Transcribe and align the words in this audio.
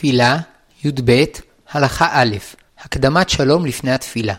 תפילה, 0.00 0.38
י"ב, 0.84 1.24
הלכה 1.72 2.08
א', 2.10 2.36
הקדמת 2.80 3.28
שלום 3.28 3.66
לפני 3.66 3.90
התפילה. 3.90 4.34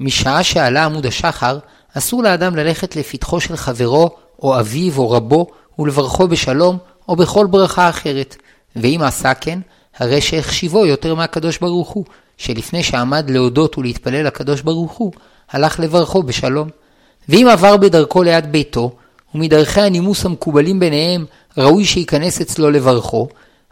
משעה 0.00 0.42
שעלה 0.42 0.84
עמוד 0.84 1.06
השחר, 1.06 1.58
אסור 1.98 2.22
לאדם 2.22 2.56
ללכת 2.56 2.96
לפתחו 2.96 3.40
של 3.40 3.56
חברו, 3.56 4.10
או 4.42 4.60
אביו, 4.60 4.98
או 4.98 5.10
רבו, 5.10 5.46
ולברכו 5.78 6.28
בשלום, 6.28 6.78
או 7.08 7.16
בכל 7.16 7.46
ברכה 7.46 7.88
אחרת. 7.88 8.36
ואם 8.76 9.00
עשה 9.02 9.34
כן, 9.34 9.58
הרי 9.98 10.20
שהחשיבו 10.20 10.86
יותר 10.86 11.14
מהקדוש 11.14 11.58
ברוך 11.58 11.88
הוא, 11.88 12.04
שלפני 12.36 12.82
שעמד 12.82 13.30
להודות 13.30 13.78
ולהתפלל 13.78 14.26
לקדוש 14.26 14.60
ברוך 14.60 14.92
הוא, 14.92 15.12
הלך 15.50 15.80
לברכו 15.80 16.22
בשלום. 16.22 16.68
ואם 17.28 17.48
עבר 17.52 17.76
בדרכו 17.76 18.22
ליד 18.22 18.52
ביתו, 18.52 18.96
ומדרכי 19.34 19.80
הנימוס 19.80 20.24
המקובלים 20.24 20.80
ביניהם 20.80 21.24
ראוי 21.58 21.84
שייכנס 21.84 22.40
אצלו 22.40 22.70
לברכו, 22.70 23.28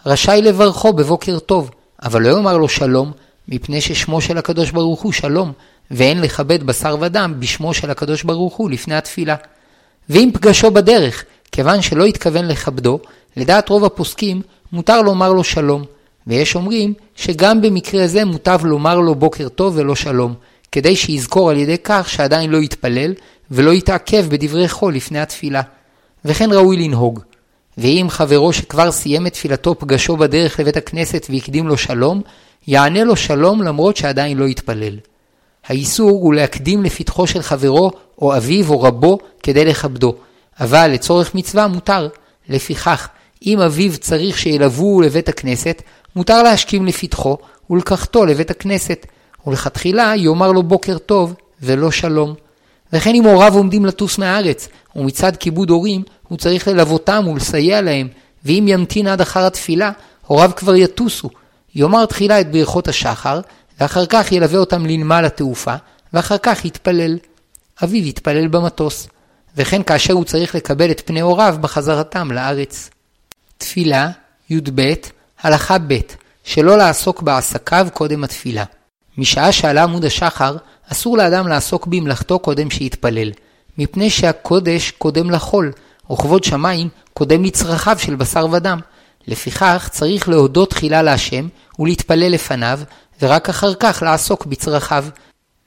רשאי 0.07 0.43
לברכו 0.43 0.93
בבוקר 0.93 1.39
טוב, 1.39 1.71
אבל 2.03 2.23
לא 2.23 2.29
יאמר 2.29 2.59
לו 2.59 2.69
שלום, 2.69 3.13
מפני 3.49 3.81
ששמו 3.81 4.21
של 4.21 4.39
הקדוש 4.39 4.71
ברוך 4.71 5.03
הוא 5.03 5.13
שלום, 5.13 5.53
ואין 5.91 6.21
לכבד 6.21 6.63
בשר 6.63 6.97
ודם 7.01 7.35
בשמו 7.39 7.75
של 7.75 7.91
הקדוש 7.91 8.23
ברוך 8.23 8.55
הוא 8.55 8.71
לפני 8.71 8.95
התפילה. 8.95 9.35
ואם 10.09 10.31
פגשו 10.33 10.71
בדרך, 10.71 11.25
כיוון 11.53 11.83
שלא 11.83 12.05
התכוון 12.05 12.49
לכבדו, 12.49 12.99
לדעת 13.37 13.69
רוב 13.69 13.85
הפוסקים, 13.85 14.43
מותר 14.73 15.03
לומר 15.03 15.33
לו 15.33 15.45
שלום, 15.45 15.85
ויש 16.27 16.55
אומרים 16.55 16.95
שגם 17.17 17.61
במקרה 17.61 18.07
זה 18.07 18.25
מוטב 18.25 18.61
לומר 18.65 19.01
לו 19.01 19.15
בוקר 19.15 19.49
טוב 19.49 19.73
ולא 19.77 19.95
שלום, 19.95 20.35
כדי 20.73 20.97
שיזכור 20.97 21.51
על 21.51 21.57
ידי 21.57 21.77
כך 21.85 22.09
שעדיין 22.09 22.51
לא 22.51 22.57
יתפלל 22.57 23.15
ולא 23.51 23.71
יתעכב 23.71 24.27
בדברי 24.29 24.69
חול 24.69 24.95
לפני 24.95 25.21
התפילה. 25.21 25.63
וכן 26.25 26.53
ראוי 26.53 26.77
לנהוג. 26.77 27.21
ואם 27.81 28.07
חברו 28.11 28.53
שכבר 28.53 28.93
סיים 28.93 29.27
את 29.27 29.33
תפילתו 29.33 29.79
פגשו 29.79 30.17
בדרך 30.17 30.61
לבית 30.61 30.77
הכנסת 30.77 31.27
והקדים 31.31 31.69
לו 31.69 31.77
שלום, 31.77 32.23
יענה 32.67 33.05
לו 33.05 33.17
שלום 33.17 33.63
למרות 33.63 33.97
שעדיין 33.97 34.39
לא 34.39 34.45
יתפלל. 34.45 34.97
האיסור 35.67 36.11
הוא 36.11 36.35
להקדים 36.35 36.83
לפתחו 36.83 37.27
של 37.27 37.43
חברו 37.43 37.91
או 38.19 38.37
אביו 38.37 38.71
או 38.71 38.83
רבו 38.83 39.19
כדי 39.43 39.65
לכבדו, 39.65 40.15
אבל 40.61 40.91
לצורך 40.91 41.35
מצווה 41.35 41.67
מותר. 41.67 42.09
לפיכך, 42.49 43.09
אם 43.47 43.61
אביו 43.61 43.99
צריך 43.99 44.39
שילוו 44.39 45.01
לבית 45.01 45.29
הכנסת, 45.29 45.83
מותר 46.17 46.43
להשכים 46.43 46.87
לפתחו 46.87 47.39
ולקחתו 47.71 48.27
לבית 48.27 48.51
הכנסת, 48.51 49.07
ולכתחילה 49.47 50.13
יאמר 50.17 50.53
לו 50.53 50.63
בוקר 50.63 50.99
טוב 50.99 51.35
ולא 51.63 51.91
שלום. 51.91 52.35
וכן 52.93 53.15
אם 53.15 53.25
הוריו 53.25 53.55
עומדים 53.55 53.87
לטוס 53.87 54.19
מהארץ, 54.19 54.69
ומצד 54.97 55.37
כיבוד 55.37 55.71
הורים, 55.71 56.03
הוא 56.31 56.39
צריך 56.39 56.69
ללוותם 56.69 57.25
ולסייע 57.29 57.81
להם, 57.81 58.09
ואם 58.45 58.65
ימתין 58.69 59.07
עד 59.07 59.21
אחר 59.21 59.47
התפילה, 59.47 59.91
הוריו 60.27 60.51
כבר 60.57 60.75
יטוסו. 60.75 61.31
יאמר 61.75 62.07
תחילה 62.07 62.41
את 62.41 62.53
ברכות 62.53 62.89
השחר, 62.89 63.41
ואחר 63.81 64.07
כך 64.07 64.33
ילווה 64.33 64.59
אותם 64.59 64.87
לנמל 64.87 65.25
התעופה, 65.25 65.75
ואחר 66.13 66.39
כך 66.39 66.65
יתפלל. 66.65 67.19
אביו 67.83 68.07
יתפלל 68.07 68.49
במטוס, 68.49 69.09
וכן 69.57 69.83
כאשר 69.83 70.13
הוא 70.13 70.25
צריך 70.25 70.55
לקבל 70.55 70.91
את 70.91 71.03
פני 71.07 71.21
הוריו 71.21 71.57
בחזרתם 71.61 72.33
לארץ. 72.33 72.91
תפילה, 73.59 74.11
י"ב, 74.51 74.93
הלכה 75.43 75.79
ב', 75.79 75.99
שלא 76.45 76.79
לעסוק 76.79 77.23
בעסקיו 77.23 77.89
קודם 77.93 78.25
התפילה. 78.25 78.65
משעה 79.19 79.53
שעלה 79.53 79.83
עמוד 79.83 80.05
השחר, 80.05 80.57
אסור 80.93 81.17
לאדם 81.17 81.49
לעסוק 81.49 81.87
במלאכתו 81.87 82.39
קודם 82.39 82.71
שיתפלל, 82.71 83.31
מפני 83.79 84.11
שהקודש 84.11 84.91
קודם 84.91 85.31
לחול, 85.31 85.73
וכבוד 86.13 86.45
שמיים 86.45 86.89
קודם 87.15 87.45
לצרכיו 87.45 87.97
של 87.99 88.15
בשר 88.15 88.47
ודם. 88.53 88.81
לפיכך 89.27 89.89
צריך 89.93 90.29
להודות 90.29 90.71
תחילה 90.71 91.03
להשם 91.03 91.49
ולהתפלל 91.79 92.33
לפניו, 92.33 92.81
ורק 93.23 93.49
אחר 93.49 93.75
כך 93.75 94.03
לעסוק 94.07 94.47
בצרכיו. 94.47 95.05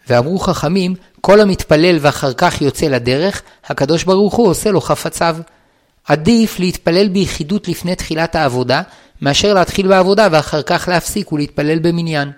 ואמרו 0.09 0.39
חכמים, 0.39 0.95
כל 1.21 1.41
המתפלל 1.41 1.97
ואחר 2.01 2.33
כך 2.33 2.61
יוצא 2.61 2.85
לדרך, 2.85 3.41
הקדוש 3.65 4.03
ברוך 4.03 4.33
הוא 4.33 4.47
עושה 4.47 4.71
לו 4.71 4.81
חפציו. 4.81 5.37
עדיף 6.07 6.59
להתפלל 6.59 7.07
ביחידות 7.07 7.67
לפני 7.67 7.95
תחילת 7.95 8.35
העבודה, 8.35 8.81
מאשר 9.21 9.53
להתחיל 9.53 9.87
בעבודה 9.87 10.27
ואחר 10.31 10.61
כך 10.61 10.87
להפסיק 10.87 11.31
ולהתפלל 11.31 11.79
במניין. 11.79 12.31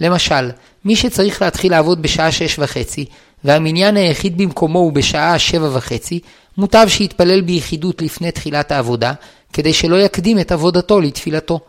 למשל, 0.00 0.50
מי 0.84 0.96
שצריך 0.96 1.42
להתחיל 1.42 1.72
לעבוד 1.72 2.02
בשעה 2.02 2.32
שש 2.32 2.58
וחצי, 2.58 3.04
והמניין 3.44 3.96
היחיד 3.96 4.38
במקומו 4.38 4.78
הוא 4.78 4.92
בשעה 4.92 5.38
שבע 5.38 5.68
וחצי, 5.72 6.20
מוטב 6.58 6.86
שיתפלל 6.88 7.40
ביחידות 7.40 8.02
לפני 8.02 8.30
תחילת 8.30 8.72
העבודה, 8.72 9.12
כדי 9.52 9.72
שלא 9.72 9.96
יקדים 9.96 10.38
את 10.38 10.52
עבודתו 10.52 11.00
לתפילתו. 11.00 11.60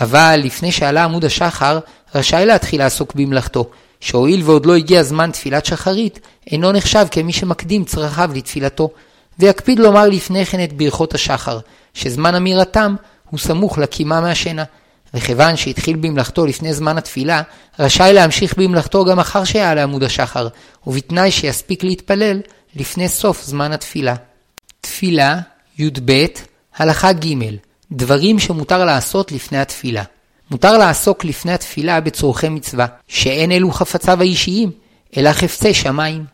אבל 0.00 0.40
לפני 0.44 0.72
שעלה 0.72 1.04
עמוד 1.04 1.24
השחר, 1.24 1.78
רשאי 2.14 2.46
להתחיל 2.46 2.80
לעסוק 2.80 3.14
במלאכתו, 3.14 3.70
שהואיל 4.00 4.42
ועוד 4.44 4.66
לא 4.66 4.74
הגיע 4.74 5.02
זמן 5.02 5.30
תפילת 5.30 5.66
שחרית, 5.66 6.20
אינו 6.50 6.72
נחשב 6.72 7.06
כמי 7.10 7.32
שמקדים 7.32 7.84
צרכיו 7.84 8.30
לתפילתו, 8.34 8.90
ויקפיד 9.38 9.78
לומר 9.78 10.08
לפני 10.08 10.46
כן 10.46 10.64
את 10.64 10.72
ברכות 10.72 11.14
השחר, 11.14 11.58
שזמן 11.94 12.34
אמירתם 12.34 12.94
הוא 13.30 13.38
סמוך 13.38 13.78
לקימה 13.78 14.20
מהשינה. 14.20 14.64
וכיוון 15.16 15.56
שהתחיל 15.56 15.96
במלאכתו 15.96 16.46
לפני 16.46 16.74
זמן 16.74 16.98
התפילה, 16.98 17.42
רשאי 17.78 18.12
להמשיך 18.12 18.54
במלאכתו 18.58 19.04
גם 19.04 19.18
אחר 19.18 19.44
שיעלה 19.44 19.82
עמוד 19.82 20.02
השחר, 20.02 20.48
ובתנאי 20.86 21.30
שיספיק 21.30 21.84
להתפלל 21.84 22.40
לפני 22.76 23.08
סוף 23.08 23.42
זמן 23.44 23.72
התפילה. 23.72 24.14
תפילה, 24.80 25.38
י"ב, 25.78 26.26
הלכה 26.76 27.12
ג' 27.12 27.34
דברים 27.92 28.38
שמותר 28.38 28.84
לעשות 28.84 29.32
לפני 29.32 29.58
התפילה. 29.58 30.02
מותר 30.50 30.78
לעסוק 30.78 31.24
לפני 31.24 31.52
התפילה 31.52 32.00
בצורכי 32.00 32.48
מצווה, 32.48 32.86
שאין 33.08 33.52
אלו 33.52 33.70
חפציו 33.70 34.20
האישיים, 34.20 34.70
אלא 35.16 35.32
חפצי 35.32 35.74
שמיים. 35.74 36.24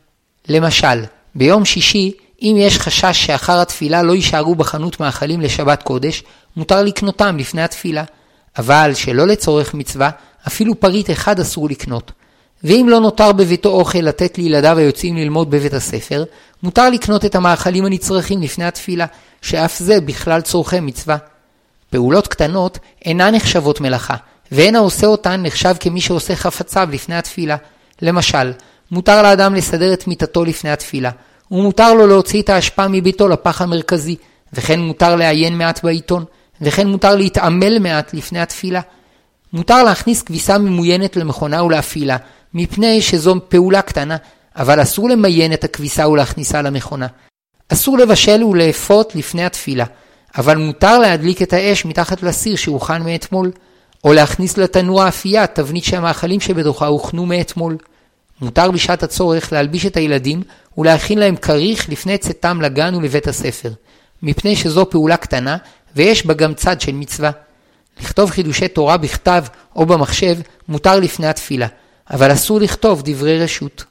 למשל, 0.48 1.04
ביום 1.34 1.64
שישי, 1.64 2.12
אם 2.42 2.56
יש 2.58 2.78
חשש 2.78 3.26
שאחר 3.26 3.60
התפילה 3.60 4.02
לא 4.02 4.12
יישארו 4.12 4.54
בחנות 4.54 5.00
מאכלים 5.00 5.40
לשבת 5.40 5.82
קודש, 5.82 6.22
מותר 6.56 6.82
לקנותם 6.82 7.36
לפני 7.38 7.62
התפילה. 7.62 8.04
אבל 8.58 8.94
שלא 8.94 9.26
לצורך 9.26 9.74
מצווה, 9.74 10.10
אפילו 10.46 10.80
פריט 10.80 11.10
אחד 11.10 11.40
אסור 11.40 11.68
לקנות. 11.68 12.12
ואם 12.64 12.86
לא 12.88 13.00
נותר 13.00 13.32
בביתו 13.32 13.68
אוכל 13.68 13.98
לתת 13.98 14.38
לילדיו 14.38 14.78
היוצאים 14.78 15.16
ללמוד 15.16 15.50
בבית 15.50 15.74
הספר, 15.74 16.24
מותר 16.62 16.90
לקנות 16.90 17.24
את 17.24 17.34
המאכלים 17.34 17.84
הנצרכים 17.84 18.42
לפני 18.42 18.64
התפילה, 18.64 19.06
שאף 19.42 19.78
זה 19.78 20.00
בכלל 20.00 20.40
צורכי 20.40 20.80
מצווה. 20.80 21.16
פעולות 21.90 22.28
קטנות 22.28 22.78
אינן 23.04 23.34
נחשבות 23.34 23.80
מלאכה, 23.80 24.16
ואין 24.52 24.76
העושה 24.76 25.06
אותן 25.06 25.42
נחשב 25.42 25.74
כמי 25.80 26.00
שעושה 26.00 26.36
חפציו 26.36 26.88
לפני 26.92 27.14
התפילה. 27.14 27.56
למשל, 28.02 28.52
מותר 28.90 29.22
לאדם 29.22 29.54
לסדר 29.54 29.92
את 29.92 30.06
מיטתו 30.06 30.44
לפני 30.44 30.70
התפילה, 30.70 31.10
ומותר 31.50 31.94
לו 31.94 32.06
להוציא 32.06 32.42
את 32.42 32.50
האשפה 32.50 32.88
מביתו 32.88 33.28
לפח 33.28 33.62
המרכזי, 33.62 34.16
וכן 34.52 34.80
מותר 34.80 35.16
לעיין 35.16 35.58
מעט 35.58 35.84
בעיתון, 35.84 36.24
וכן 36.60 36.88
מותר 36.88 37.16
להתעמל 37.16 37.78
מעט 37.78 38.14
לפני 38.14 38.40
התפילה. 38.40 38.80
מותר 39.52 39.82
להכניס 39.82 40.22
כביסה 40.22 40.58
ממוינת 40.58 41.16
למכונה 41.16 41.64
ולהפעילה, 41.64 42.16
מפני 42.54 43.02
שזו 43.02 43.34
פעולה 43.48 43.82
קטנה, 43.82 44.16
אבל 44.56 44.82
אסור 44.82 45.08
למיין 45.08 45.52
את 45.52 45.64
הכביסה 45.64 46.08
ולהכניסה 46.08 46.62
למכונה. 46.62 47.06
אסור 47.68 47.98
לבשל 47.98 48.44
ולאפות 48.44 49.14
לפני 49.14 49.44
התפילה, 49.44 49.84
אבל 50.36 50.56
מותר 50.56 50.98
להדליק 50.98 51.42
את 51.42 51.52
האש 51.52 51.84
מתחת 51.84 52.22
לסיר 52.22 52.56
שהוכן 52.56 53.02
מאתמול, 53.02 53.50
או 54.04 54.12
להכניס 54.12 54.58
לתנוע 54.58 55.08
אפייה 55.08 55.46
תבנית 55.46 55.84
שהמאכלים 55.84 56.40
שבתוכה 56.40 56.86
הוכנו 56.86 57.26
מאתמול. 57.26 57.76
מותר 58.40 58.70
בשעת 58.70 59.02
הצורך 59.02 59.52
להלביש 59.52 59.86
את 59.86 59.96
הילדים 59.96 60.42
ולהכין 60.78 61.18
להם 61.18 61.36
כריך 61.36 61.88
לפני 61.88 62.18
צאתם 62.18 62.60
לגן 62.62 62.94
ולבית 62.94 63.28
הספר, 63.28 63.70
מפני 64.22 64.56
שזו 64.56 64.90
פעולה 64.90 65.16
קטנה 65.16 65.56
ויש 65.96 66.26
בה 66.26 66.34
גם 66.34 66.54
צד 66.54 66.80
של 66.80 66.92
מצווה. 66.92 67.30
לכתוב 68.00 68.30
חידושי 68.30 68.68
תורה 68.68 68.96
בכתב 68.96 69.44
או 69.76 69.86
במחשב 69.86 70.36
מותר 70.68 71.00
לפני 71.00 71.26
התפילה, 71.26 71.66
אבל 72.10 72.32
אסור 72.32 72.60
לכתוב 72.60 73.02
דברי 73.04 73.44
רשות. 73.44 73.84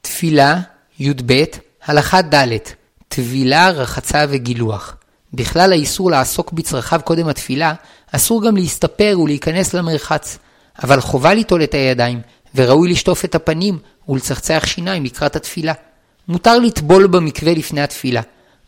תפילה, 0.00 0.60
י"ב, 0.98 1.44
הלכה 1.84 2.22
ד', 2.22 2.56
טבילה, 3.08 3.70
רחצה 3.70 4.24
וגילוח. 4.28 4.96
בכלל 5.34 5.72
האיסור 5.72 6.10
לעסוק 6.10 6.52
בצרכיו 6.52 7.00
קודם 7.04 7.28
התפילה, 7.28 7.74
אסור 8.12 8.46
גם 8.46 8.56
להסתפר 8.56 9.18
ולהיכנס 9.22 9.74
למרחץ, 9.74 10.38
אבל 10.82 11.00
חובה 11.00 11.34
ליטול 11.34 11.62
את 11.62 11.74
הידיים, 11.74 12.20
וראוי 12.54 12.92
לשטוף 12.92 13.24
את 13.24 13.34
הפנים 13.34 13.78
ולצחצח 14.08 14.62
שיניים 14.66 15.04
לקראת 15.04 15.36
התפילה. 15.36 15.72
מותר 16.28 16.58
לטבול 16.58 17.06
במקווה 17.06 17.54
לפני 17.54 17.80
התפילה, 17.80 18.20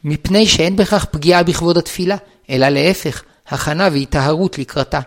מפני 0.05 0.47
שאין 0.47 0.77
בכך 0.77 1.05
פגיעה 1.05 1.43
בכבוד 1.43 1.79
התפילה, 1.79 2.17
אלא 2.51 2.69
להפך, 2.69 3.23
הכנה 3.49 3.89
והיטהרות 3.93 4.59
לקראתה. 4.59 5.01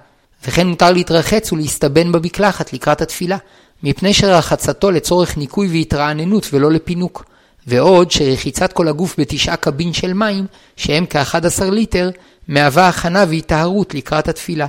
וכן 0.48 0.68
מותר 0.68 0.92
להתרחץ 0.92 1.52
ולהסתבן 1.52 2.12
במקלחת 2.12 2.74
לקראת 2.74 3.02
התפילה, 3.02 3.38
מפני 3.84 4.14
שרחצתו 4.14 4.92
לצורך 4.92 5.38
ניקוי 5.38 5.68
והתרעננות 5.68 6.48
ולא 6.54 6.72
לפינוק. 6.72 7.24
ועוד 7.68 8.12
שרחיצת 8.12 8.74
כל 8.74 8.88
הגוף 8.88 9.16
בתשעה 9.20 9.56
קבין 9.56 9.94
של 9.94 10.14
מים, 10.14 10.46
שהם 10.76 11.06
כ-11 11.10 11.64
ליטר, 11.72 12.10
מהווה 12.48 12.88
הכנה 12.88 13.26
והיטהרות 13.28 13.94
לקראת 13.94 14.28
התפילה. 14.28 14.68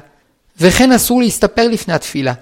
וכן 0.60 0.92
אסור 0.92 1.20
להסתפר 1.20 1.68
לפני 1.68 1.94
התפילה, 1.94 2.32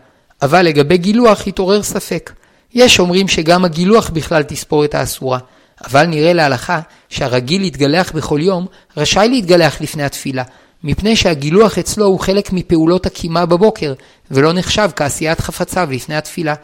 אבל 0.42 0.62
לגבי 0.62 0.98
גילוח 0.98 1.46
התעורר 1.46 1.82
ספק. 1.82 2.32
יש 2.74 3.00
אומרים 3.00 3.28
שגם 3.28 3.64
הגילוח 3.64 4.10
בכלל 4.10 4.42
תספורת 4.42 4.94
האסורה, 4.94 5.38
אבל 5.84 6.06
נראה 6.06 6.32
להלכה 6.32 6.80
שהרגיל 7.08 7.62
להתגלח 7.62 8.12
בכל 8.12 8.40
יום, 8.42 8.66
רשאי 8.96 9.28
להתגלח 9.28 9.80
לפני 9.80 10.02
התפילה, 10.02 10.42
מפני 10.84 11.16
שהגילוח 11.16 11.78
אצלו 11.78 12.06
הוא 12.06 12.20
חלק 12.20 12.52
מפעולות 12.52 13.06
הקימה 13.06 13.46
בבוקר, 13.46 13.94
ולא 14.30 14.52
נחשב 14.52 14.90
כעשיית 14.96 15.40
חפציו 15.40 15.88
לפני 15.90 16.16
התפילה. 16.16 16.54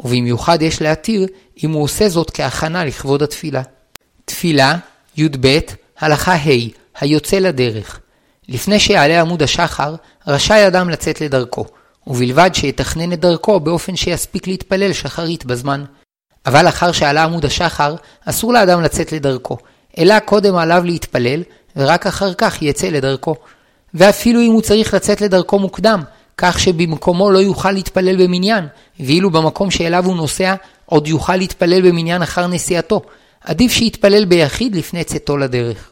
ובמיוחד 0.00 0.62
יש 0.62 0.82
להתיר 0.82 1.26
אם 1.64 1.70
הוא 1.70 1.82
עושה 1.82 2.08
זאת 2.08 2.30
כהכנה 2.30 2.84
לכבוד 2.84 3.22
התפילה. 3.22 3.62
תפילה, 4.24 4.76
י"ב, 5.16 5.58
הלכה 5.98 6.34
ה', 6.34 6.68
היוצא 7.00 7.38
לדרך. 7.38 8.00
לפני 8.48 8.80
שיעלה 8.80 9.20
עמוד 9.20 9.42
השחר, 9.42 9.94
רשאי 10.26 10.66
אדם 10.66 10.90
לצאת 10.90 11.20
לדרכו, 11.20 11.64
ובלבד 12.06 12.50
שיתכנן 12.54 13.12
את 13.12 13.20
דרכו 13.20 13.60
באופן 13.60 13.96
שיספיק 13.96 14.46
להתפלל 14.46 14.92
שחרית 14.92 15.44
בזמן. 15.44 15.84
אבל 16.46 16.68
אחר 16.68 16.92
שעלה 16.92 17.24
עמוד 17.24 17.44
השחר, 17.44 17.94
אסור 18.24 18.52
לאדם 18.52 18.82
לצאת 18.82 19.12
לדרכו, 19.12 19.58
אלא 19.98 20.18
קודם 20.18 20.56
עליו 20.56 20.82
להתפלל, 20.84 21.42
ורק 21.76 22.06
אחר 22.06 22.34
כך 22.34 22.62
יצא 22.62 22.86
לדרכו. 22.86 23.34
ואפילו 23.94 24.40
אם 24.40 24.52
הוא 24.52 24.62
צריך 24.62 24.94
לצאת 24.94 25.20
לדרכו 25.20 25.58
מוקדם, 25.58 26.02
כך 26.36 26.58
שבמקומו 26.58 27.30
לא 27.30 27.38
יוכל 27.38 27.72
להתפלל 27.72 28.24
במניין, 28.24 28.66
ואילו 29.00 29.30
במקום 29.30 29.70
שאליו 29.70 30.06
הוא 30.06 30.16
נוסע, 30.16 30.54
עוד 30.86 31.08
יוכל 31.08 31.36
להתפלל 31.36 31.88
במניין 31.88 32.22
אחר 32.22 32.46
נסיעתו. 32.46 33.02
עדיף 33.44 33.72
שיתפלל 33.72 34.24
ביחיד 34.24 34.76
לפני 34.76 35.04
צאתו 35.04 35.36
לדרך. 35.36 35.90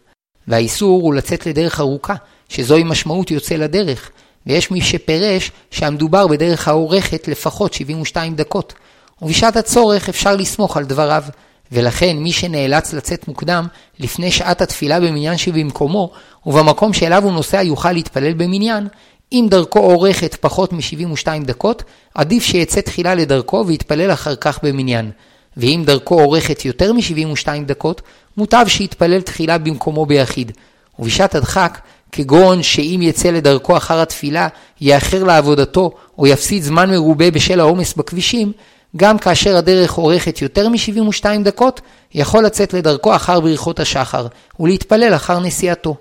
והאיסור 0.48 1.02
הוא 1.02 1.14
לצאת 1.14 1.46
לדרך 1.46 1.80
ארוכה, 1.80 2.14
שזוהי 2.48 2.84
משמעות 2.84 3.30
יוצא 3.30 3.54
לדרך, 3.54 4.10
ויש 4.46 4.70
מי 4.70 4.80
שפירש 4.80 5.50
שהמדובר 5.70 6.26
בדרך 6.26 6.68
האורכת 6.68 7.28
לפחות 7.28 7.72
72 7.74 8.34
דקות, 8.34 8.74
ובשעת 9.22 9.56
הצורך 9.56 10.08
אפשר 10.08 10.36
לסמוך 10.36 10.76
על 10.76 10.84
דבריו, 10.84 11.24
ולכן 11.72 12.16
מי 12.16 12.32
שנאלץ 12.32 12.92
לצאת 12.92 13.28
מוקדם 13.28 13.66
לפני 13.98 14.30
שעת 14.30 14.60
התפילה 14.60 15.00
במניין 15.00 15.36
שבמקומו, 15.36 16.10
ובמקום 16.46 16.92
שאליו 16.92 17.24
הוא 17.24 17.32
נוסע 17.32 17.62
יוכל 17.62 17.92
להתפלל 17.92 18.32
במניין, 18.32 18.88
אם 19.32 19.46
דרכו 19.50 19.78
אורכת 19.78 20.34
פחות 20.40 20.72
מ-72 20.72 21.44
דקות, 21.44 21.82
עדיף 22.14 22.42
שיצא 22.42 22.80
תחילה 22.80 23.14
לדרכו 23.14 23.64
ויתפלל 23.66 24.12
אחר 24.12 24.36
כך 24.36 24.58
במניין. 24.62 25.10
ואם 25.56 25.82
דרכו 25.86 26.20
אורכת 26.20 26.64
יותר 26.64 26.92
מ-72 26.92 27.48
דקות, 27.66 28.02
מוטב 28.36 28.64
שיתפלל 28.68 29.20
תחילה 29.20 29.58
במקומו 29.58 30.06
ביחיד. 30.06 30.52
ובשעת 30.98 31.34
הדחק, 31.34 31.78
כגון 32.12 32.62
שאם 32.62 33.00
יצא 33.02 33.30
לדרכו 33.30 33.76
אחר 33.76 34.00
התפילה, 34.00 34.48
יאחר 34.80 35.24
לעבודתו 35.24 35.90
או 36.18 36.26
יפסיד 36.26 36.62
זמן 36.62 36.90
מרובה 36.90 37.30
בשל 37.30 37.60
העומס 37.60 37.94
בכבישים, 37.94 38.52
גם 38.96 39.18
כאשר 39.18 39.56
הדרך 39.56 39.98
אורכת 39.98 40.42
יותר 40.42 40.68
מ-72 40.68 41.24
דקות, 41.44 41.80
יכול 42.14 42.44
לצאת 42.44 42.74
לדרכו 42.74 43.16
אחר 43.16 43.40
ברכות 43.40 43.80
השחר, 43.80 44.26
ולהתפלל 44.60 45.14
אחר 45.14 45.38
נסיעתו. 45.40 45.96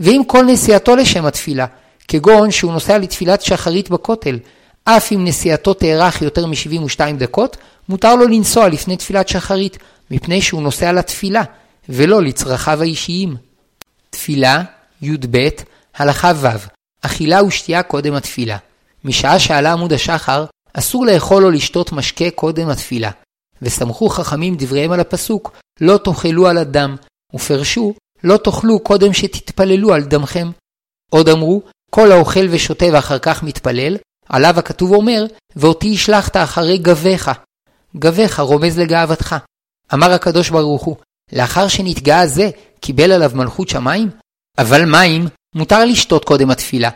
ואם 0.00 0.22
כל 0.26 0.44
נסיעתו 0.44 0.96
לשם 0.96 1.24
התפילה, 1.24 1.66
כגון 2.08 2.50
שהוא 2.50 2.72
נוסע 2.72 2.98
לתפילת 2.98 3.42
שחרית 3.42 3.90
בכותל, 3.90 4.38
אף 4.84 5.12
אם 5.12 5.24
נסיעתו 5.24 5.74
תארך 5.74 6.22
יותר 6.22 6.46
מ-72 6.46 7.00
דקות, 7.18 7.56
מותר 7.88 8.16
לו 8.16 8.28
לנסוע 8.28 8.68
לפני 8.68 8.96
תפילת 8.96 9.28
שחרית, 9.28 9.78
מפני 10.10 10.42
שהוא 10.42 10.62
נוסע 10.62 10.92
לתפילה, 10.92 11.42
ולא 11.88 12.22
לצרכיו 12.22 12.82
האישיים. 12.82 13.36
תפילה, 14.10 14.62
י"ב, 15.02 15.48
הלכה 15.96 16.32
ו', 16.36 16.46
אכילה 17.02 17.44
ושתייה 17.44 17.82
קודם 17.82 18.14
התפילה. 18.14 18.56
משעה 19.04 19.38
שעלה 19.38 19.72
עמוד 19.72 19.92
השחר, 19.92 20.44
אסור 20.74 21.06
לאכול 21.06 21.44
או 21.44 21.50
לשתות 21.50 21.92
משקה 21.92 22.30
קודם 22.30 22.68
התפילה. 22.68 23.10
וסמכו 23.62 24.08
חכמים 24.08 24.54
דבריהם 24.58 24.92
על 24.92 25.00
הפסוק, 25.00 25.52
לא 25.80 25.98
תאכלו 26.04 26.46
על 26.48 26.58
הדם, 26.58 26.96
ופרשו, 27.34 27.94
לא 28.24 28.36
תאכלו 28.36 28.80
קודם 28.80 29.12
שתתפללו 29.12 29.94
על 29.94 30.02
דמכם. 30.02 30.50
עוד 31.10 31.28
אמרו, 31.28 31.62
כל 31.90 32.12
האוכל 32.12 32.46
ושותה 32.50 32.86
ואחר 32.92 33.18
כך 33.18 33.42
מתפלל, 33.42 33.96
עליו 34.28 34.58
הכתוב 34.58 34.92
אומר, 34.92 35.24
ואותי 35.56 35.94
השלכת 35.94 36.36
אחרי 36.36 36.78
גביך. 36.78 37.30
גביך 37.96 38.40
רומז 38.40 38.78
לגאוותך. 38.78 39.36
אמר 39.94 40.12
הקדוש 40.12 40.50
ברוך 40.50 40.82
הוא, 40.82 40.96
לאחר 41.32 41.68
שנתגאה 41.68 42.26
זה, 42.26 42.50
קיבל 42.80 43.12
עליו 43.12 43.30
מלכות 43.34 43.68
שמיים? 43.68 44.10
אבל 44.58 44.84
מים 44.84 45.28
מותר 45.54 45.84
לשתות 45.84 46.24
קודם 46.24 46.50
התפילה, 46.50 46.90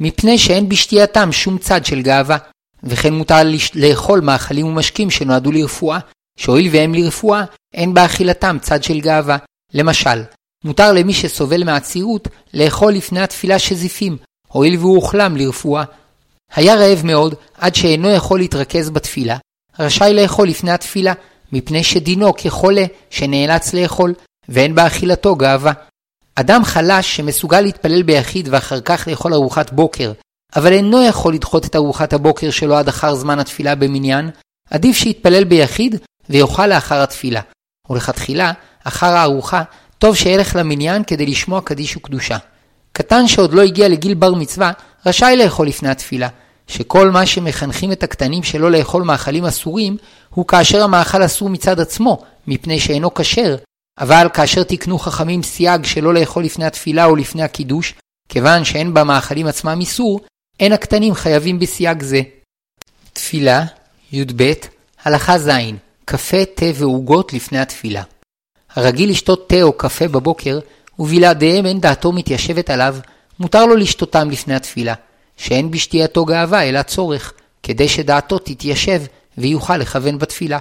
מפני 0.00 0.38
שאין 0.38 0.68
בשתייתם 0.68 1.32
שום 1.32 1.58
צד 1.58 1.84
של 1.84 2.02
גאווה, 2.02 2.36
וכן 2.82 3.12
מותר 3.12 3.42
לאכול 3.74 4.20
מאכלים 4.20 4.66
ומשקים 4.66 5.10
שנועדו 5.10 5.52
לרפואה, 5.52 5.98
שהואיל 6.36 6.68
והם 6.72 6.94
לרפואה, 6.94 7.44
אין 7.74 7.94
באכילתם 7.94 8.56
צד 8.60 8.82
של 8.82 9.00
גאווה. 9.00 9.36
למשל, 9.74 10.22
מותר 10.64 10.92
למי 10.92 11.14
שסובל 11.14 11.64
מעצירות 11.64 12.28
לאכול 12.54 12.92
לפני 12.92 13.20
התפילה 13.20 13.58
שזיפים, 13.58 14.16
הואיל 14.48 14.78
והוא 14.78 14.96
אוכלם 14.96 15.36
לרפואה. 15.36 15.84
היה 16.54 16.74
רעב 16.74 17.00
מאוד 17.04 17.34
עד 17.58 17.74
שאינו 17.74 18.10
יכול 18.10 18.38
להתרכז 18.38 18.90
בתפילה, 18.90 19.36
רשאי 19.78 20.14
לאכול 20.14 20.48
לפני 20.48 20.70
התפילה, 20.70 21.12
מפני 21.52 21.84
שדינו 21.84 22.36
כחולה 22.36 22.84
שנאלץ 23.10 23.74
לאכול, 23.74 24.14
ואין 24.48 24.74
באכילתו 24.74 25.36
גאווה. 25.36 25.72
אדם 26.34 26.64
חלש 26.64 27.16
שמסוגל 27.16 27.60
להתפלל 27.60 28.02
ביחיד 28.02 28.48
ואחר 28.50 28.80
כך 28.80 29.08
לאכול 29.08 29.34
ארוחת 29.34 29.72
בוקר, 29.72 30.12
אבל 30.56 30.72
אינו 30.72 31.02
יכול 31.02 31.34
לדחות 31.34 31.66
את 31.66 31.76
ארוחת 31.76 32.12
הבוקר 32.12 32.50
שלו 32.50 32.76
עד 32.76 32.88
אחר 32.88 33.14
זמן 33.14 33.38
התפילה 33.38 33.74
במניין, 33.74 34.30
עדיף 34.70 34.96
שיתפלל 34.96 35.44
ביחיד 35.44 35.96
ויאכל 36.30 36.66
לאחר 36.66 37.02
התפילה. 37.02 37.40
ולכתחילה, 37.90 38.52
אחר 38.84 39.06
הארוחה, 39.06 39.62
טוב 39.98 40.16
שילך 40.16 40.56
למניין 40.56 41.04
כדי 41.04 41.26
לשמוע 41.26 41.60
קדיש 41.60 41.96
וקדושה. 41.96 42.36
קטן 42.92 43.28
שעוד 43.28 43.52
לא 43.52 43.62
הגיע 43.62 43.88
לגיל 43.88 44.14
בר 44.14 44.34
מצווה, 44.34 44.72
רשאי 45.06 45.36
לאכול 45.36 45.66
לפני 45.66 45.88
התפילה, 45.88 46.28
שכל 46.66 47.10
מה 47.10 47.26
שמחנכים 47.26 47.92
את 47.92 48.02
הקטנים 48.02 48.42
שלא 48.42 48.70
לאכול 48.70 49.02
מאכלים 49.02 49.44
אסורים, 49.44 49.96
הוא 50.30 50.46
כאשר 50.46 50.82
המאכל 50.82 51.24
אסור 51.24 51.50
מצד 51.50 51.80
עצמו, 51.80 52.22
מפני 52.46 52.80
שאינו 52.80 53.14
כשר, 53.14 53.56
אבל 54.00 54.26
כאשר 54.34 54.62
תקנו 54.62 54.98
חכמים 54.98 55.42
סייג 55.42 55.84
שלא 55.84 56.14
לאכול 56.14 56.44
לפני 56.44 56.64
התפילה 56.64 57.04
או 57.04 57.16
לפני 57.16 57.42
הקידוש, 57.42 57.94
כיוון 58.28 58.64
שאין 58.64 58.94
במאכלים 58.94 59.46
עצמם 59.46 59.80
איסור, 59.80 60.20
אין 60.62 60.72
הקטנים 60.72 61.14
חייבים 61.14 61.58
בסייג 61.58 62.02
זה. 62.02 62.20
תפילה, 63.12 63.64
י"ב, 64.12 64.52
הלכה 65.04 65.38
ז', 65.38 65.50
קפה, 66.04 66.44
תה 66.54 66.66
ועוגות 66.74 67.32
לפני 67.32 67.58
התפילה. 67.58 68.02
הרגיל 68.74 69.10
לשתות 69.10 69.48
תה 69.48 69.62
או 69.62 69.72
קפה 69.72 70.08
בבוקר, 70.08 70.58
ובלעדיהם 70.98 71.66
אין 71.66 71.80
דעתו 71.80 72.12
מתיישבת 72.12 72.70
עליו, 72.70 72.96
מותר 73.40 73.66
לו 73.66 73.76
לשתותם 73.76 74.30
לפני 74.30 74.54
התפילה, 74.54 74.94
שאין 75.36 75.70
בשתייתו 75.70 76.24
גאווה 76.24 76.68
אלא 76.68 76.82
צורך, 76.82 77.32
כדי 77.62 77.88
שדעתו 77.88 78.38
תתיישב 78.38 79.02
ויוכל 79.38 79.76
לכוון 79.76 80.18
בתפילה. 80.18 80.58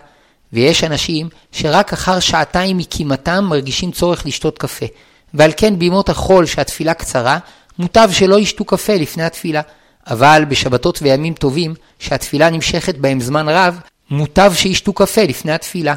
ויש 0.54 0.84
אנשים 0.84 1.30
שרק 1.52 1.94
אחר 1.94 2.20
שעתיים 2.20 2.78
מקימתם 2.78 3.44
מרגישים 3.50 3.92
צורך 3.92 4.26
לשתות 4.26 4.58
קפה, 4.58 4.86
ועל 5.34 5.52
כן 5.58 5.80
בימות 5.80 6.10
החול 6.10 6.46
שהתפילה 6.46 6.94
קצרה, 6.94 7.38
מוטב 7.80 8.10
שלא 8.12 8.40
ישתו 8.40 8.66
קפה 8.66 8.94
לפני 8.94 9.24
התפילה. 9.24 9.62
אבל 10.08 10.44
בשבתות 10.50 11.00
וימים 11.02 11.34
טובים, 11.34 11.74
שהתפילה 12.00 12.50
נמשכת 12.50 12.98
בהם 12.98 13.20
זמן 13.20 13.50
רב, 13.50 13.80
מוטב 14.10 14.52
שישתו 14.56 14.94
קפה 14.94 15.24
לפני 15.24 15.52
התפילה. 15.52 15.96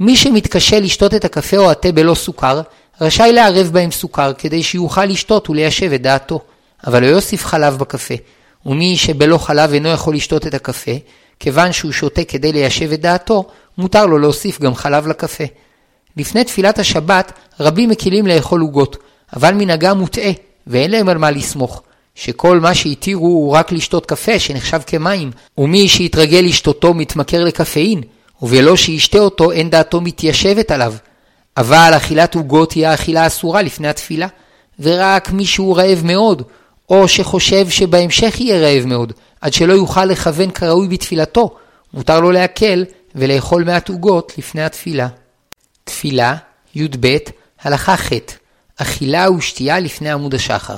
מי 0.00 0.16
שמתקשה 0.16 0.80
לשתות 0.80 1.14
את 1.14 1.24
הקפה 1.24 1.56
או 1.56 1.70
התה 1.70 1.92
בלא 1.92 2.14
סוכר, 2.14 2.60
רשאי 3.00 3.32
לערב 3.32 3.66
בהם 3.72 3.90
סוכר 3.90 4.32
כדי 4.32 4.62
שיוכל 4.62 5.04
לשתות 5.04 5.50
וליישב 5.50 5.92
את 5.92 6.02
דעתו, 6.02 6.40
אבל 6.86 7.02
לא 7.02 7.06
יוסיף 7.06 7.46
חלב 7.46 7.78
בקפה. 7.78 8.14
ומי 8.66 8.96
שבלא 8.96 9.38
חלב 9.38 9.72
אינו 9.72 9.88
יכול 9.88 10.14
לשתות 10.14 10.46
את 10.46 10.54
הקפה, 10.54 10.92
כיוון 11.40 11.72
שהוא 11.72 11.92
שותה 11.92 12.24
כדי 12.24 12.52
ליישב 12.52 12.92
את 12.92 13.00
דעתו, 13.00 13.44
מותר 13.78 14.06
לו 14.06 14.18
להוסיף 14.18 14.60
גם 14.60 14.74
חלב 14.74 15.06
לקפה. 15.06 15.44
לפני 16.16 16.44
תפילת 16.44 16.78
השבת, 16.78 17.32
רבים 17.60 17.88
מקילים 17.88 18.26
לאכול 18.26 18.60
עוגות, 18.60 18.96
אבל 19.36 19.54
מנהגם 19.54 19.98
מוטעה, 19.98 20.30
ואין 20.66 20.90
להם 20.90 21.08
על 21.08 21.18
מה 21.18 21.30
לסמוך. 21.30 21.82
שכל 22.14 22.60
מה 22.60 22.74
שהתירו 22.74 23.26
הוא 23.26 23.52
רק 23.52 23.72
לשתות 23.72 24.06
קפה 24.06 24.38
שנחשב 24.38 24.80
כמים, 24.86 25.30
ומי 25.58 25.88
שהתרגל 25.88 26.44
לשתותו 26.44 26.94
מתמכר 26.94 27.44
לקפאין, 27.44 28.02
ובלא 28.42 28.76
שישתה 28.76 29.18
אותו 29.18 29.52
אין 29.52 29.70
דעתו 29.70 30.00
מתיישבת 30.00 30.70
עליו. 30.70 30.94
אבל 31.56 31.92
אכילת 31.96 32.34
עוגות 32.34 32.72
היא 32.72 32.86
האכילה 32.86 33.26
אסורה 33.26 33.62
לפני 33.62 33.88
התפילה, 33.88 34.26
ורק 34.80 35.30
מי 35.30 35.44
שהוא 35.44 35.76
רעב 35.76 36.00
מאוד, 36.04 36.42
או 36.88 37.08
שחושב 37.08 37.68
שבהמשך 37.68 38.40
יהיה 38.40 38.60
רעב 38.60 38.86
מאוד, 38.86 39.12
עד 39.40 39.52
שלא 39.52 39.72
יוכל 39.72 40.04
לכוון 40.04 40.50
כראוי 40.50 40.88
בתפילתו, 40.88 41.56
מותר 41.94 42.20
לו 42.20 42.30
להקל 42.30 42.84
ולאכול 43.14 43.64
מעט 43.64 43.88
עוגות 43.88 44.32
לפני 44.38 44.64
התפילה. 44.64 45.08
תפילה, 45.84 46.36
י"ב, 46.74 47.16
הלכה 47.62 47.96
ח' 47.96 48.12
אכילה 48.76 49.30
ושתייה 49.30 49.80
לפני 49.80 50.10
עמוד 50.10 50.34
השחר. 50.34 50.76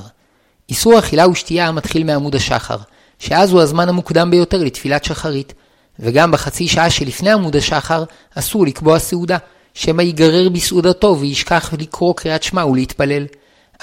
איסור 0.69 0.99
אכילה 0.99 1.29
ושתייה 1.29 1.71
מתחיל 1.71 2.03
מעמוד 2.03 2.35
השחר, 2.35 2.77
שאז 3.19 3.51
הוא 3.51 3.61
הזמן 3.61 3.89
המוקדם 3.89 4.31
ביותר 4.31 4.63
לתפילת 4.63 5.03
שחרית. 5.03 5.53
וגם 5.99 6.31
בחצי 6.31 6.67
שעה 6.67 6.89
שלפני 6.89 7.31
עמוד 7.31 7.55
השחר 7.55 8.03
אסור 8.35 8.65
לקבוע 8.65 8.99
סעודה, 8.99 9.37
שמא 9.73 10.01
ייגרר 10.01 10.49
בסעודתו 10.49 11.17
וישכח 11.19 11.73
לקרוא 11.79 12.13
קריאת 12.15 12.43
שמע 12.43 12.65
ולהתפלל. 12.65 13.25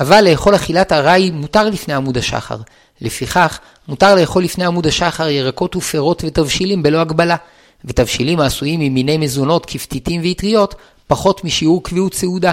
אבל 0.00 0.24
לאכול 0.30 0.54
אכילת 0.54 0.92
ארעי 0.92 1.30
מותר 1.30 1.70
לפני 1.70 1.94
עמוד 1.94 2.16
השחר. 2.18 2.56
לפיכך, 3.00 3.58
מותר 3.88 4.14
לאכול 4.14 4.44
לפני 4.44 4.64
עמוד 4.64 4.86
השחר 4.86 5.28
ירקות 5.28 5.76
ופירות 5.76 6.22
ותבשילים 6.26 6.82
בלא 6.82 6.98
הגבלה, 6.98 7.36
ותבשילים 7.84 8.40
העשויים 8.40 8.80
ממיני 8.80 9.18
מזונות 9.18 9.66
כפתיתים 9.66 10.20
ואטריות 10.24 10.74
פחות 11.06 11.44
משיעור 11.44 11.82
קביעות 11.82 12.14
סעודה, 12.14 12.52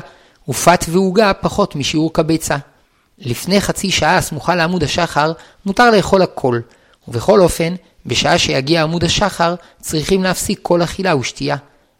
ופת 0.50 0.86
ועוגה 0.90 1.34
פחות 1.34 1.76
משיעור 1.76 2.14
כביצה. 2.14 2.58
לפני 3.20 3.62
חצי 3.62 3.92
שעה 3.92 4.18
הסמוכה 4.18 4.56
לעמוד 4.56 4.84
השחר 4.84 5.32
מותר 5.66 5.92
לאכול 5.92 6.22
הכל, 6.22 6.60
ובכל 7.08 7.40
אופן, 7.40 7.76
בשעה 8.06 8.38
שיגיע 8.38 8.84
עמוד 8.84 9.04
השחר 9.04 9.56
צריכים 9.82 10.24
להפסיק 10.24 10.60
כל 10.62 10.84
אכילה 10.84 11.16
ושתייה. 11.16 11.56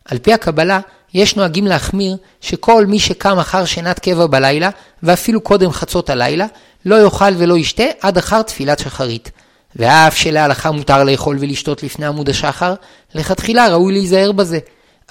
על 0.06 0.18
פי 0.18 0.34
הקבלה, 0.34 0.80
יש 1.14 1.36
נוהגים 1.36 1.68
להחמיר 1.68 2.18
שכל 2.42 2.86
מי 2.86 3.00
שקם 3.00 3.40
אחר 3.40 3.66
שנת 3.66 4.00
קבע 4.00 4.28
בלילה, 4.28 4.70
ואפילו 5.04 5.42
קודם 5.42 5.72
חצות 5.72 6.10
הלילה, 6.10 6.46
לא 6.86 7.04
יאכל 7.04 7.34
ולא 7.38 7.58
ישתה 7.58 7.84
עד 8.02 8.18
אחר 8.18 8.42
תפילת 8.42 8.80
שחרית. 8.80 9.32
ואף 9.76 10.18
שלהלכה 10.18 10.72
מותר 10.72 11.04
לאכול 11.04 11.38
ולשתות 11.40 11.84
לפני 11.84 12.06
עמוד 12.06 12.30
השחר, 12.30 12.74
לכתחילה 13.16 13.68
ראוי 13.68 13.94
להיזהר 13.94 14.32
בזה. 14.32 14.60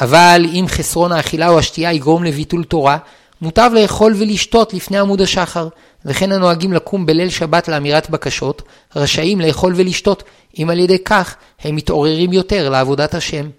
אבל 0.01 0.47
אם 0.53 0.65
חסרון 0.69 1.13
האכילה 1.13 1.49
או 1.49 1.59
השתייה 1.59 1.93
יגרום 1.93 2.25
לביטול 2.25 2.65
תורה, 2.65 2.99
מוטב 3.43 3.71
לאכול 3.75 4.15
ולשתות 4.17 4.75
לפני 4.75 4.99
עמוד 4.99 5.21
השחר, 5.21 5.69
וכן 6.05 6.33
הנוהגים 6.33 6.73
לקום 6.73 7.07
בליל 7.07 7.31
שבת 7.31 7.69
לאמירת 7.69 8.11
בקשות, 8.11 8.63
רשאים 8.97 9.41
לאכול 9.41 9.73
ולשתות, 9.77 10.23
אם 10.59 10.71
על 10.71 10.79
ידי 10.79 10.99
כך 11.05 11.37
הם 11.61 11.77
מתעוררים 11.77 12.33
יותר 12.33 12.69
לעבודת 12.69 13.15
השם. 13.15 13.51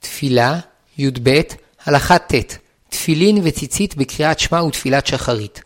תפילה, 0.00 0.58
י"ב, 0.98 1.40
הלכה 1.86 2.18
ט', 2.18 2.58
תפילין 2.88 3.40
וציצית 3.42 3.96
בקריאת 3.96 4.38
שמע 4.38 4.62
ותפילת 4.62 5.06
שחרית. 5.06 5.62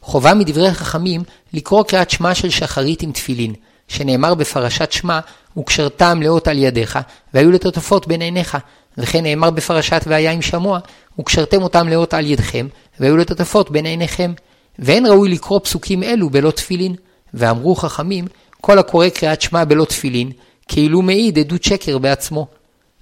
חובה 0.00 0.34
מדברי 0.34 0.74
חכמים 0.74 1.22
לקרוא 1.52 1.84
קריאת 1.84 2.10
שמע 2.10 2.34
של 2.34 2.50
שחרית 2.50 3.02
עם 3.02 3.12
תפילין, 3.12 3.54
שנאמר 3.88 4.34
בפרשת 4.34 4.92
שמע, 4.92 5.20
וקשרתם 5.56 6.22
לאות 6.22 6.48
על 6.48 6.58
ידיך, 6.58 6.98
והיו 7.34 7.50
לטוטפות 7.50 8.06
בין 8.06 8.20
עיניך, 8.20 8.58
וכן 8.98 9.22
נאמר 9.22 9.50
בפרשת 9.50 10.04
והיה 10.06 10.32
עם 10.32 10.42
שמוע, 10.42 10.78
וקשרתם 11.18 11.62
אותם 11.62 11.88
לאות 11.88 12.14
על 12.14 12.26
ידכם, 12.26 12.66
והיו 13.00 13.16
לטוטפות 13.16 13.70
בין 13.70 13.86
עיניכם. 13.86 14.32
ואין 14.78 15.06
ראוי 15.06 15.28
לקרוא 15.28 15.60
פסוקים 15.64 16.02
אלו 16.02 16.30
בלא 16.30 16.50
תפילין. 16.50 16.94
ואמרו 17.34 17.74
חכמים, 17.74 18.24
כל 18.60 18.78
הקורא 18.78 19.08
קריאת 19.08 19.42
שמע 19.42 19.64
בלא 19.64 19.84
תפילין, 19.84 20.30
כאילו 20.68 21.02
מעיד 21.02 21.38
עדות 21.38 21.64
שקר 21.64 21.98
בעצמו. 21.98 22.46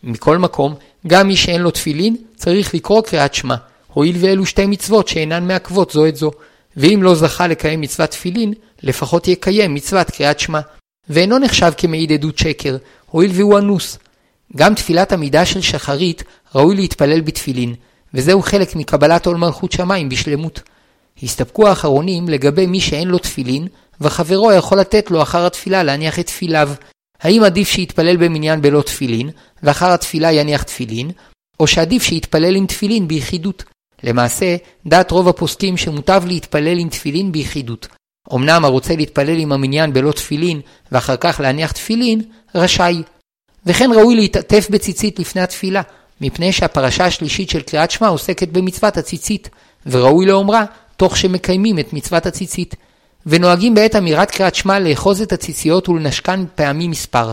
מכל 0.03 0.39
מקום, 0.39 0.75
גם 1.07 1.29
מי 1.29 1.37
שאין 1.37 1.61
לו 1.61 1.71
תפילין, 1.71 2.17
צריך 2.37 2.75
לקרוא 2.75 3.03
קריאת 3.03 3.35
שמע, 3.35 3.55
הואיל 3.93 4.17
ואלו 4.21 4.47
שתי 4.47 4.67
מצוות 4.67 5.09
שאינן 5.09 5.47
מעכבות 5.47 5.91
זו 5.91 6.07
את 6.07 6.17
זו. 6.17 6.31
ואם 6.77 7.01
לא 7.03 7.15
זכה 7.15 7.47
לקיים 7.47 7.81
מצוות 7.81 8.11
תפילין, 8.11 8.53
לפחות 8.83 9.29
יקיים 9.29 9.75
מצוות 9.75 10.11
קריאת 10.11 10.41
שמע. 10.41 10.61
ואינו 11.09 11.39
נחשב 11.39 11.73
כמעיד 11.77 12.13
עדות 12.13 12.39
שקר, 12.39 12.77
הואיל 13.11 13.31
והוא 13.35 13.59
אנוס. 13.59 13.99
גם 14.57 14.75
תפילת 14.75 15.13
עמידה 15.13 15.45
של 15.45 15.61
שחרית 15.61 16.23
ראוי 16.55 16.77
להתפלל 16.77 17.21
בתפילין, 17.21 17.75
וזהו 18.15 18.43
חלק 18.43 18.77
מקבלת 18.77 19.27
עול 19.27 19.37
מלכות 19.37 19.73
שמיים 19.73 20.09
בשלמות. 20.09 20.61
הסתפקו 21.23 21.69
האחרונים 21.69 22.29
לגבי 22.29 22.67
מי 22.67 22.81
שאין 22.81 23.09
לו 23.09 23.19
תפילין, 23.19 23.69
וחברו 24.01 24.53
יכול 24.53 24.81
לתת 24.81 25.11
לו 25.11 25.23
אחר 25.23 25.47
התפילה 25.47 25.83
להניח 25.83 26.19
את 26.19 26.27
תפיליו. 26.27 26.71
האם 27.21 27.45
עדיף 27.45 27.69
שיתפלל 27.69 28.17
במניין 28.17 28.63
בלא 28.63 28.83
תפילין, 28.83 29.31
ואחר 29.63 29.93
התפילה 29.93 30.33
יניח 30.33 30.63
תפילין, 30.63 31.11
או 31.61 31.67
שעדיף 31.67 32.03
שיתפלל 32.03 32.57
עם 32.57 32.67
תפילין 32.67 33.09
ביחידות. 33.09 33.65
למעשה, 34.03 34.57
דעת 34.87 35.11
רוב 35.11 35.29
הפוסקים 35.29 35.77
שמוטב 35.77 36.23
להתפלל 36.27 36.79
עם 36.79 36.89
תפילין 36.89 37.33
ביחידות. 37.33 37.89
אמנם 38.35 38.65
הרוצה 38.65 38.97
להתפלל 38.97 39.39
עם 39.39 39.53
המניין 39.53 39.93
בלא 39.93 40.13
תפילין, 40.13 40.61
ואחר 40.93 41.17
כך 41.17 41.41
להניח 41.41 41.73
תפילין, 41.73 42.23
רשאי. 42.55 43.03
וכן 43.67 43.91
ראוי 43.95 44.15
להתעטף 44.15 44.67
בציצית 44.71 45.19
לפני 45.19 45.41
התפילה, 45.41 45.83
מפני 46.23 46.53
שהפרשה 46.53 47.05
השלישית 47.05 47.51
של 47.51 47.63
קריאת 47.63 47.91
שמע 47.91 48.09
עוסקת 48.09 48.49
במצוות 48.49 48.97
הציצית, 48.97 49.51
וראוי 49.87 50.27
לאומרה 50.27 50.65
תוך 50.97 51.17
שמקיימים 51.17 51.79
את 51.79 51.93
מצוות 51.93 52.27
הציצית. 52.27 52.75
ונוהגים 53.27 53.75
בעת 53.75 53.97
אמירת 53.97 54.31
קריאת 54.31 54.55
שמע 54.55 54.79
לאחוז 54.79 55.23
את 55.23 55.33
הציציות 55.33 55.89
ולנשקן 55.89 56.45
פעמים 56.55 56.91
מספר. 56.91 57.33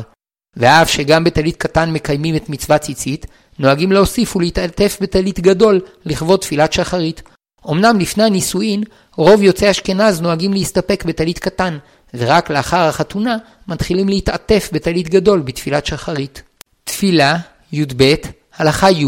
ואף 0.57 0.89
שגם 0.89 1.23
בטלית 1.23 1.57
קטן 1.57 1.91
מקיימים 1.91 2.35
את 2.35 2.49
מצוות 2.49 2.81
ציצית, 2.81 3.25
נוהגים 3.59 3.91
להוסיף 3.91 4.35
ולהתעטף 4.35 4.97
בטלית 5.01 5.39
גדול 5.39 5.81
לכבוד 6.05 6.39
תפילת 6.39 6.73
שחרית. 6.73 7.21
אמנם 7.69 7.99
לפני 7.99 8.23
הנישואין, 8.23 8.83
רוב 9.15 9.43
יוצאי 9.43 9.71
אשכנז 9.71 10.21
נוהגים 10.21 10.53
להסתפק 10.53 11.03
בטלית 11.07 11.39
קטן, 11.39 11.77
ורק 12.13 12.49
לאחר 12.49 12.81
החתונה 12.81 13.37
מתחילים 13.67 14.09
להתעטף 14.09 14.69
בטלית 14.73 15.09
גדול 15.09 15.39
בתפילת 15.39 15.85
שחרית. 15.85 16.43
תפילה, 16.83 17.37
י"ב, 17.71 18.15
הלכה 18.59 18.91
י' 18.91 19.05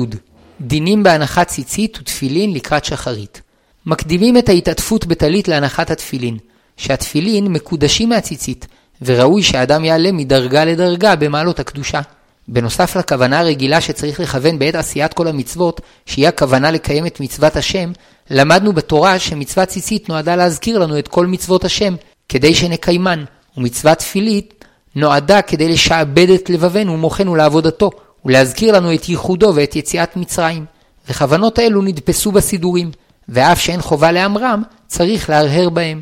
דינים 0.62 1.04
בהנחת 1.04 1.48
ציצית 1.48 1.98
ותפילין 2.02 2.54
לקראת 2.54 2.86
שחרית. 2.86 3.42
מקדימים 3.86 4.38
את 4.38 4.50
ההתעטפות 4.50 5.06
בטלית 5.06 5.48
להנחת 5.48 5.92
התפילין, 5.92 6.38
שהתפילין 6.78 7.48
מקודשים 7.48 8.10
מהציצית, 8.10 8.68
וראוי 9.02 9.44
שהאדם 9.44 9.86
יעלה 9.86 10.12
מדרגה 10.12 10.66
לדרגה 10.66 11.16
במעלות 11.16 11.60
הקדושה. 11.60 12.02
בנוסף 12.48 12.96
לכוונה 12.96 13.40
הרגילה 13.40 13.82
שצריך 13.82 14.20
לכוון 14.20 14.60
בעת 14.60 14.76
עשיית 14.76 15.14
כל 15.14 15.28
המצוות, 15.28 15.82
שהיא 16.06 16.28
הכוונה 16.28 16.72
לקיים 16.72 17.06
את 17.06 17.20
מצוות 17.20 17.56
השם, 17.56 17.92
למדנו 18.30 18.74
בתורה 18.74 19.20
שמצוות 19.20 19.68
ציצית 19.68 20.10
נועדה 20.10 20.36
להזכיר 20.36 20.80
לנו 20.80 21.00
את 21.00 21.08
כל 21.08 21.26
מצוות 21.26 21.66
השם, 21.66 21.96
כדי 22.30 22.56
שנקיימן, 22.56 23.24
ומצוות 23.58 23.98
תפילית 23.98 24.66
נועדה 24.96 25.42
כדי 25.42 25.70
לשעבד 25.70 26.30
את 26.30 26.50
לבבנו 26.50 26.94
ומוחנו 26.94 27.36
לעבודתו, 27.36 27.90
ולהזכיר 28.26 28.76
לנו 28.76 28.94
את 28.94 29.10
ייחודו 29.10 29.52
ואת 29.56 29.76
יציאת 29.76 30.18
מצרים. 30.18 30.66
וכוונות 31.10 31.60
אלו 31.60 31.82
נדפסו 31.82 32.32
בסידורים, 32.32 32.92
ואף 33.30 33.62
שאין 33.62 33.82
חובה 33.82 34.12
לאמרם, 34.12 34.64
צריך 34.88 35.30
להרהר 35.30 35.70
בהם. 35.70 36.02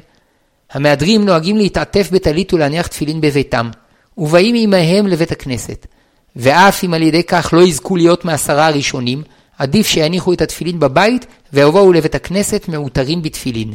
המהדרים 0.72 1.26
נוהגים 1.26 1.58
להתעטף 1.58 2.10
בטלית 2.12 2.54
ולהניח 2.54 2.88
תפילין 2.88 3.22
בביתם, 3.22 3.70
ובאים 4.18 4.56
עמהם 4.56 5.08
לבית 5.08 5.32
הכנסת. 5.32 5.88
ואף 6.36 6.84
אם 6.84 6.94
על 6.94 7.02
ידי 7.02 7.24
כך 7.24 7.54
לא 7.54 7.62
יזכו 7.62 7.96
להיות 7.96 8.26
מעשרה 8.26 8.68
הראשונים, 8.68 9.24
עדיף 9.58 9.88
שיניחו 9.88 10.34
את 10.34 10.42
התפילין 10.42 10.80
בבית 10.80 11.26
ויבואו 11.54 11.94
לבית 11.94 12.16
הכנסת 12.16 12.66
מעוטרים 12.68 13.22
בתפילין. 13.22 13.74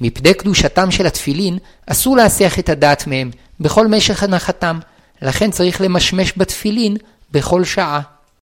מפני 0.00 0.34
קדושתם 0.34 0.90
של 0.90 1.06
התפילין, 1.06 1.58
אסור 1.86 2.16
להסיח 2.16 2.58
את 2.58 2.68
הדעת 2.68 3.06
מהם, 3.06 3.30
בכל 3.60 3.86
משך 3.86 4.22
הנחתם, 4.22 4.78
לכן 5.22 5.50
צריך 5.50 5.80
למשמש 5.80 6.32
בתפילין 6.36 6.96
בכל 7.32 7.64
שעה. 7.64 8.00